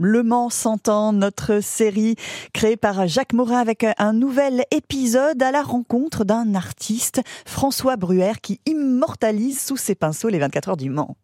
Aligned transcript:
Le 0.00 0.24
Mans 0.24 0.50
s'entend, 0.50 1.12
notre 1.12 1.60
série 1.62 2.16
créée 2.52 2.76
par 2.76 3.06
Jacques 3.06 3.32
Morin 3.32 3.58
avec 3.58 3.86
un 3.98 4.12
nouvel 4.12 4.64
épisode 4.72 5.40
à 5.40 5.52
la 5.52 5.62
rencontre 5.62 6.24
d'un 6.24 6.56
artiste, 6.56 7.20
François 7.46 7.96
Bruer, 7.96 8.32
qui 8.42 8.60
immortalise 8.66 9.60
sous 9.60 9.76
ses 9.76 9.94
pinceaux 9.94 10.30
les 10.30 10.40
24 10.40 10.70
heures 10.70 10.76
du 10.76 10.90
Mans. 10.90 11.16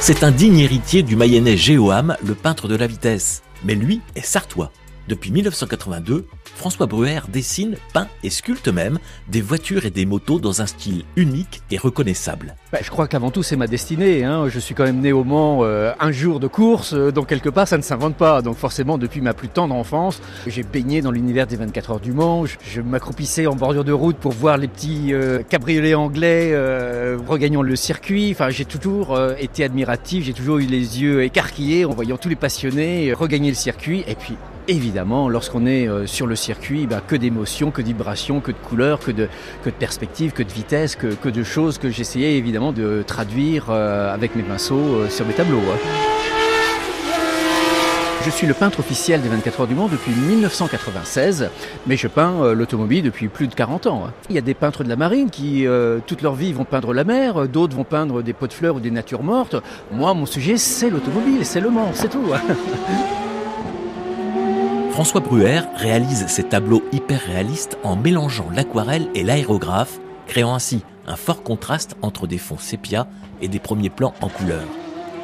C'est 0.00 0.22
un 0.22 0.30
digne 0.30 0.60
héritier 0.60 1.02
du 1.02 1.16
Mayennais 1.16 1.56
Géoam, 1.56 2.16
le 2.24 2.36
peintre 2.36 2.68
de 2.68 2.76
la 2.76 2.86
vitesse. 2.86 3.42
Mais 3.64 3.74
lui 3.74 4.00
est 4.14 4.24
sartois. 4.24 4.70
Depuis 5.08 5.30
1982, 5.30 6.26
François 6.54 6.86
Bruer 6.86 7.20
dessine, 7.28 7.76
peint 7.92 8.06
et 8.22 8.30
sculpte 8.30 8.68
même 8.68 8.98
des 9.28 9.40
voitures 9.40 9.86
et 9.86 9.90
des 9.90 10.06
motos 10.06 10.38
dans 10.38 10.62
un 10.62 10.66
style 10.66 11.04
unique 11.16 11.62
et 11.70 11.78
reconnaissable. 11.78 12.54
Bah, 12.72 12.78
je 12.82 12.90
crois 12.90 13.08
qu'avant 13.08 13.30
tout 13.30 13.42
c'est 13.42 13.56
ma 13.56 13.66
destinée. 13.66 14.24
Hein. 14.24 14.48
Je 14.48 14.58
suis 14.58 14.74
quand 14.74 14.84
même 14.84 15.00
né 15.00 15.12
au 15.12 15.24
Mans 15.24 15.60
euh, 15.62 15.92
un 15.98 16.12
jour 16.12 16.38
de 16.38 16.46
course, 16.46 16.92
euh, 16.92 17.10
donc 17.10 17.28
quelque 17.28 17.48
part 17.48 17.66
ça 17.66 17.76
ne 17.76 17.82
s'invente 17.82 18.14
pas. 18.14 18.42
Donc 18.42 18.56
forcément 18.56 18.98
depuis 18.98 19.20
ma 19.20 19.34
plus 19.34 19.48
tendre 19.48 19.74
enfance, 19.74 20.20
j'ai 20.46 20.62
baigné 20.62 21.02
dans 21.02 21.10
l'univers 21.10 21.46
des 21.46 21.56
24 21.56 21.90
heures 21.92 22.00
du 22.00 22.12
Mans. 22.12 22.44
Je, 22.46 22.80
m'accroupissais 22.80 23.46
en 23.46 23.54
bordure 23.54 23.84
de 23.84 23.92
route 23.92 24.16
pour 24.16 24.32
voir 24.32 24.56
les 24.56 24.68
petits 24.68 25.12
euh, 25.12 25.42
cabriolets 25.42 25.94
anglais 25.94 26.54
regagnant 27.26 27.62
le 27.62 27.76
circuit. 27.76 28.30
Enfin 28.32 28.50
j'ai 28.50 28.64
toujours 28.64 29.18
été 29.38 29.64
admiratif, 29.64 30.24
j'ai 30.24 30.32
toujours 30.32 30.58
eu 30.58 30.66
les 30.66 31.02
yeux 31.02 31.22
écarquillés 31.22 31.84
en 31.84 31.90
voyant 31.90 32.16
tous 32.16 32.28
les 32.28 32.36
passionnés 32.36 33.12
regagner 33.12 33.48
le 33.48 33.54
circuit. 33.56 34.04
Et 34.06 34.14
puis 34.14 34.34
évidemment, 34.68 35.28
lorsqu'on 35.28 35.66
est 35.66 35.88
euh, 35.88 36.06
sur 36.06 36.26
le 36.26 36.36
circuit, 36.36 36.86
bah, 36.86 37.02
que 37.06 37.16
d'émotions, 37.16 37.70
que 37.70 37.82
de 37.82 37.86
vibrations, 37.86 38.40
que 38.40 38.52
de 38.52 38.56
couleurs, 38.56 39.00
que 39.00 39.10
de, 39.10 39.28
que 39.62 39.70
de 39.70 39.74
perspectives, 39.74 40.32
que 40.32 40.42
de 40.42 40.52
vitesse, 40.52 40.96
que, 40.96 41.08
que 41.08 41.28
de 41.28 41.42
choses 41.42 41.78
que 41.78 41.90
j'essayais 41.90 42.36
évidemment 42.36 42.72
de 42.72 43.02
traduire 43.06 43.66
euh, 43.70 44.12
avec 44.12 44.36
mes 44.36 44.42
pinceaux 44.42 44.74
euh, 44.76 45.08
sur 45.08 45.26
mes 45.26 45.34
tableaux. 45.34 45.58
Hein. 45.58 45.78
Je 48.24 48.30
suis 48.30 48.46
le 48.46 48.52
peintre 48.52 48.80
officiel 48.80 49.22
des 49.22 49.30
24 49.30 49.60
heures 49.62 49.66
du 49.66 49.74
monde 49.74 49.92
depuis 49.92 50.12
1996, 50.12 51.48
mais 51.86 51.96
je 51.96 52.06
peins 52.06 52.52
l'automobile 52.52 53.02
depuis 53.02 53.28
plus 53.28 53.48
de 53.48 53.54
40 53.54 53.86
ans. 53.86 54.04
Hein. 54.06 54.12
Il 54.28 54.34
y 54.34 54.38
a 54.38 54.42
des 54.42 54.52
peintres 54.52 54.84
de 54.84 54.90
la 54.90 54.96
marine 54.96 55.30
qui, 55.30 55.64
toute 56.06 56.20
leur 56.20 56.34
vie, 56.34 56.52
vont 56.52 56.66
peindre 56.66 56.92
la 56.92 57.04
mer, 57.04 57.48
d'autres 57.48 57.74
vont 57.74 57.84
peindre 57.84 58.20
des 58.20 58.34
pots 58.34 58.46
de 58.46 58.52
fleurs 58.52 58.74
ou 58.74 58.80
des 58.80 58.90
natures 58.90 59.22
mortes. 59.22 59.56
Moi, 59.90 60.12
mon 60.12 60.26
sujet, 60.26 60.58
c'est 60.58 60.90
l'automobile, 60.90 61.46
c'est 61.46 61.60
le 61.60 61.70
Mans, 61.70 61.92
c'est 61.94 62.10
tout. 62.10 62.26
François 65.00 65.22
Bruer 65.22 65.60
réalise 65.76 66.26
ses 66.26 66.42
tableaux 66.42 66.82
hyper 66.92 67.22
réalistes 67.22 67.78
en 67.84 67.96
mélangeant 67.96 68.50
l'aquarelle 68.52 69.08
et 69.14 69.22
l'aérographe, 69.22 69.98
créant 70.26 70.54
ainsi 70.54 70.84
un 71.06 71.16
fort 71.16 71.42
contraste 71.42 71.96
entre 72.02 72.26
des 72.26 72.36
fonds 72.36 72.58
sépia 72.58 73.06
et 73.40 73.48
des 73.48 73.60
premiers 73.60 73.88
plans 73.88 74.12
en 74.20 74.28
couleur, 74.28 74.66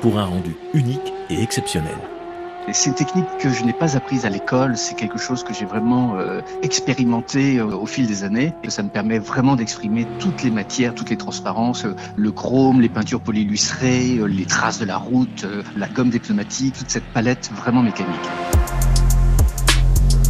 pour 0.00 0.18
un 0.18 0.24
rendu 0.24 0.56
unique 0.72 1.12
et 1.28 1.42
exceptionnel. 1.42 1.94
C'est 2.72 2.88
une 2.88 2.94
technique 2.94 3.26
que 3.38 3.50
je 3.50 3.64
n'ai 3.64 3.74
pas 3.74 3.98
apprise 3.98 4.24
à 4.24 4.30
l'école, 4.30 4.78
c'est 4.78 4.94
quelque 4.94 5.18
chose 5.18 5.44
que 5.44 5.52
j'ai 5.52 5.66
vraiment 5.66 6.16
euh, 6.16 6.40
expérimenté 6.62 7.58
euh, 7.58 7.66
au 7.66 7.84
fil 7.84 8.06
des 8.06 8.24
années. 8.24 8.54
Et 8.64 8.70
ça 8.70 8.82
me 8.82 8.88
permet 8.88 9.18
vraiment 9.18 9.56
d'exprimer 9.56 10.06
toutes 10.18 10.42
les 10.42 10.50
matières, 10.50 10.94
toutes 10.94 11.10
les 11.10 11.18
transparences, 11.18 11.84
euh, 11.84 11.94
le 12.16 12.32
chrome, 12.32 12.80
les 12.80 12.88
peintures 12.88 13.20
polylustrées, 13.20 14.20
les 14.26 14.46
traces 14.46 14.78
de 14.78 14.86
la 14.86 14.96
route, 14.96 15.46
la 15.76 15.86
gomme 15.86 16.08
des 16.08 16.18
pneumatiques, 16.18 16.78
toute 16.78 16.90
cette 16.90 17.04
palette 17.12 17.50
vraiment 17.54 17.82
mécanique. 17.82 18.26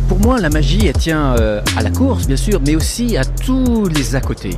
Pour 0.08 0.20
moi, 0.20 0.40
la 0.40 0.50
magie, 0.50 0.86
elle 0.86 0.92
tient 0.92 1.34
euh, 1.34 1.60
à 1.76 1.82
la 1.82 1.90
course, 1.90 2.28
bien 2.28 2.36
sûr, 2.36 2.60
mais 2.64 2.76
aussi 2.76 3.16
à 3.16 3.24
tous 3.24 3.88
les 3.88 4.14
à 4.14 4.20
côté. 4.20 4.50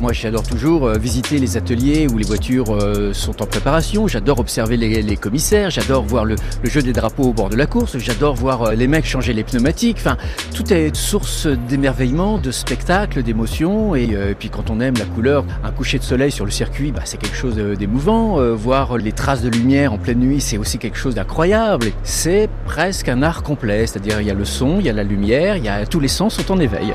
Moi, 0.00 0.12
j'adore 0.12 0.42
toujours 0.42 0.88
euh, 0.88 0.98
visiter 0.98 1.38
les 1.38 1.56
ateliers 1.56 2.08
où 2.12 2.18
les 2.18 2.26
voitures 2.26 2.74
euh, 2.74 3.12
sont 3.12 3.40
en 3.40 3.46
préparation. 3.46 4.08
J'adore 4.08 4.40
observer 4.40 4.76
les, 4.76 5.16
commissaires. 5.16 5.70
J'adore 5.70 6.02
voir 6.02 6.24
le, 6.24 6.34
jeu 6.64 6.82
des 6.82 6.92
drapeaux 6.92 7.24
au 7.24 7.32
bord 7.32 7.50
de 7.50 7.56
la 7.56 7.66
course. 7.66 7.98
J'adore 7.98 8.34
voir 8.34 8.72
les 8.72 8.88
mecs 8.88 9.06
changer 9.06 9.32
les 9.32 9.44
pneumatiques. 9.44 9.98
Enfin, 10.00 10.16
tout 10.54 10.72
est 10.72 10.94
source 10.96 11.46
d'émerveillement, 11.68 12.38
de 12.38 12.50
spectacle, 12.50 13.22
d'émotion. 13.22 13.94
Et, 13.94 14.34
puis, 14.36 14.50
quand 14.50 14.70
on 14.70 14.80
aime 14.80 14.94
la 14.98 15.04
couleur, 15.04 15.44
un 15.62 15.70
coucher 15.70 15.98
de 16.00 16.04
soleil 16.04 16.32
sur 16.32 16.44
le 16.44 16.50
circuit, 16.50 16.90
bah, 16.90 17.02
c'est 17.04 17.18
quelque 17.18 17.36
chose 17.36 17.54
d'émouvant. 17.54 18.40
voir 18.56 18.98
les 18.98 19.12
traces 19.12 19.42
de 19.42 19.50
lumière 19.50 19.92
en 19.92 19.98
pleine 19.98 20.18
nuit, 20.18 20.40
c'est 20.40 20.58
aussi 20.58 20.78
quelque 20.78 20.98
chose 20.98 21.14
d'incroyable. 21.14 21.86
C'est 22.02 22.48
presque 22.64 23.08
un 23.08 23.22
art 23.22 23.44
complet. 23.44 23.86
C'est-à-dire, 23.86 24.20
il 24.20 24.26
y 24.26 24.30
a 24.30 24.34
le 24.34 24.44
son, 24.44 24.80
il 24.80 24.86
y 24.86 24.90
a 24.90 24.95
la 24.96 25.04
lumière, 25.04 25.56
il 25.56 25.64
y 25.64 25.88
tous 25.88 26.00
les 26.00 26.08
sens 26.08 26.34
sont 26.34 26.50
en 26.50 26.58
éveil. 26.58 26.92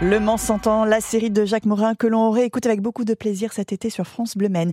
Le 0.00 0.18
Mans 0.18 0.38
s'entend, 0.38 0.84
la 0.84 1.00
série 1.00 1.30
de 1.30 1.44
Jacques 1.44 1.66
Morin 1.66 1.94
que 1.94 2.06
l'on 2.06 2.30
réécoute 2.30 2.66
avec 2.66 2.80
beaucoup 2.80 3.04
de 3.04 3.14
plaisir 3.14 3.52
cet 3.52 3.72
été 3.72 3.90
sur 3.90 4.06
France 4.06 4.36
Bleu 4.36 4.48
Maine. 4.48 4.72